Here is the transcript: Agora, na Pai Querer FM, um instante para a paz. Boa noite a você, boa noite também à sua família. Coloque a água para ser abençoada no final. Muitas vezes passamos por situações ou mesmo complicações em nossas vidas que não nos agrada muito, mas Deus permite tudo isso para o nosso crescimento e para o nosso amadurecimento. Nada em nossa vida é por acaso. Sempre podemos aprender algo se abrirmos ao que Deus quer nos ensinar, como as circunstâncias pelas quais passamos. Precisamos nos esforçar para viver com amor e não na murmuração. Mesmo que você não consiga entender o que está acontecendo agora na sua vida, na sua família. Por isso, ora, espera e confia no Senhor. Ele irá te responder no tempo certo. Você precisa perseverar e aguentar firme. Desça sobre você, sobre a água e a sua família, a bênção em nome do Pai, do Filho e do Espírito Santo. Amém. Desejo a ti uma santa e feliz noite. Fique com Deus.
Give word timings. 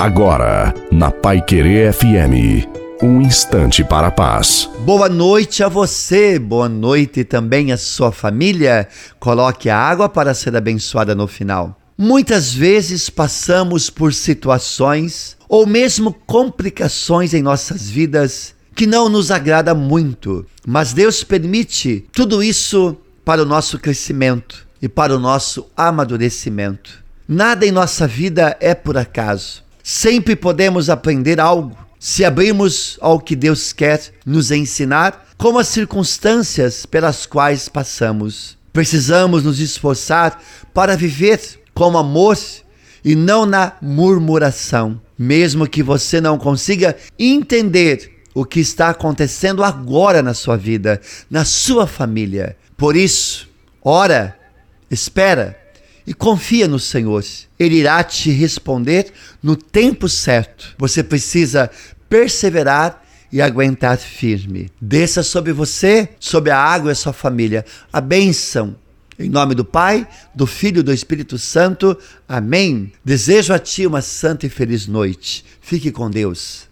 Agora, 0.00 0.72
na 0.90 1.10
Pai 1.10 1.42
Querer 1.42 1.92
FM, 1.92 2.66
um 3.02 3.20
instante 3.20 3.84
para 3.84 4.06
a 4.06 4.10
paz. 4.10 4.66
Boa 4.78 5.10
noite 5.10 5.62
a 5.62 5.68
você, 5.68 6.38
boa 6.38 6.70
noite 6.70 7.22
também 7.22 7.70
à 7.70 7.76
sua 7.76 8.10
família. 8.10 8.88
Coloque 9.18 9.68
a 9.68 9.76
água 9.76 10.08
para 10.08 10.32
ser 10.32 10.56
abençoada 10.56 11.14
no 11.14 11.26
final. 11.26 11.78
Muitas 11.98 12.50
vezes 12.50 13.10
passamos 13.10 13.90
por 13.90 14.14
situações 14.14 15.36
ou 15.46 15.66
mesmo 15.66 16.14
complicações 16.26 17.34
em 17.34 17.42
nossas 17.42 17.90
vidas 17.90 18.54
que 18.74 18.86
não 18.86 19.06
nos 19.06 19.30
agrada 19.30 19.74
muito, 19.74 20.46
mas 20.66 20.94
Deus 20.94 21.22
permite 21.22 22.06
tudo 22.10 22.42
isso 22.42 22.96
para 23.22 23.42
o 23.42 23.46
nosso 23.46 23.78
crescimento 23.78 24.66
e 24.80 24.88
para 24.88 25.14
o 25.14 25.18
nosso 25.18 25.66
amadurecimento. 25.76 27.04
Nada 27.28 27.66
em 27.66 27.70
nossa 27.70 28.06
vida 28.06 28.56
é 28.60 28.74
por 28.74 28.96
acaso. 28.96 29.68
Sempre 29.82 30.36
podemos 30.36 30.90
aprender 30.90 31.40
algo 31.40 31.76
se 32.00 32.24
abrirmos 32.24 32.96
ao 33.02 33.20
que 33.20 33.36
Deus 33.36 33.74
quer 33.74 34.00
nos 34.24 34.50
ensinar, 34.50 35.26
como 35.36 35.58
as 35.58 35.68
circunstâncias 35.68 36.86
pelas 36.86 37.26
quais 37.26 37.68
passamos. 37.68 38.56
Precisamos 38.72 39.44
nos 39.44 39.60
esforçar 39.60 40.42
para 40.72 40.96
viver 40.96 41.38
com 41.74 41.98
amor 41.98 42.38
e 43.04 43.14
não 43.14 43.44
na 43.44 43.74
murmuração. 43.82 44.98
Mesmo 45.18 45.68
que 45.68 45.82
você 45.82 46.22
não 46.22 46.38
consiga 46.38 46.96
entender 47.18 48.10
o 48.34 48.46
que 48.46 48.60
está 48.60 48.88
acontecendo 48.88 49.62
agora 49.62 50.22
na 50.22 50.32
sua 50.32 50.56
vida, 50.56 51.02
na 51.28 51.44
sua 51.44 51.86
família. 51.86 52.56
Por 52.78 52.96
isso, 52.96 53.46
ora, 53.84 54.38
espera 54.90 55.59
e 56.10 56.12
confia 56.12 56.66
no 56.66 56.80
Senhor. 56.80 57.24
Ele 57.56 57.76
irá 57.76 58.02
te 58.02 58.32
responder 58.32 59.12
no 59.40 59.54
tempo 59.54 60.08
certo. 60.08 60.74
Você 60.76 61.04
precisa 61.04 61.70
perseverar 62.08 63.00
e 63.30 63.40
aguentar 63.40 63.96
firme. 63.96 64.68
Desça 64.80 65.22
sobre 65.22 65.52
você, 65.52 66.08
sobre 66.18 66.50
a 66.50 66.58
água 66.58 66.90
e 66.90 66.92
a 66.92 66.96
sua 66.96 67.12
família, 67.12 67.64
a 67.92 68.00
bênção 68.00 68.74
em 69.20 69.28
nome 69.28 69.54
do 69.54 69.64
Pai, 69.64 70.08
do 70.34 70.48
Filho 70.48 70.80
e 70.80 70.82
do 70.82 70.92
Espírito 70.92 71.38
Santo. 71.38 71.96
Amém. 72.28 72.90
Desejo 73.04 73.52
a 73.52 73.58
ti 73.60 73.86
uma 73.86 74.02
santa 74.02 74.46
e 74.46 74.48
feliz 74.48 74.88
noite. 74.88 75.44
Fique 75.60 75.92
com 75.92 76.10
Deus. 76.10 76.69